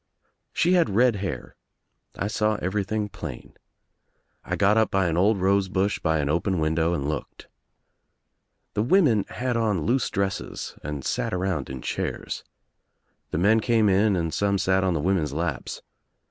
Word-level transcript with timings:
She 0.51 0.71
had 0.73 0.89
red 0.89 1.17
hair. 1.17 1.55
I 2.17 2.25
saw 2.25 2.55
everything 2.55 3.07
plain, 3.07 3.53
I 4.43 4.55
got 4.55 4.75
up 4.75 4.89
by 4.89 5.05
an 5.05 5.15
old 5.15 5.37
rose 5.39 5.69
bush 5.69 5.99
by 5.99 6.17
an 6.17 6.27
open 6.27 6.57
window 6.59 6.95
and 6.95 7.03
lool^d. 7.05 7.45
The 8.73 8.81
women 8.81 9.25
had 9.29 9.55
an 9.55 9.81
loose 9.83 10.09
dresses 10.09 10.75
and 10.81 11.05
sat 11.05 11.35
around 11.35 11.69
in 11.69 11.83
chairs. 11.83 12.43
The 13.29 13.37
men 13.37 13.59
came 13.59 13.89
in 13.89 14.15
and 14.15 14.33
some 14.33 14.57
sat 14.57 14.83
on 14.83 14.95
the 14.95 14.99
women's 15.01 15.33
laps. 15.33 15.83